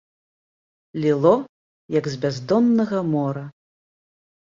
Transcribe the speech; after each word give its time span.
Ліло, 1.03 1.35
як 1.99 2.05
з 2.15 2.19
бяздоннага 2.27 3.07
мора. 3.15 3.49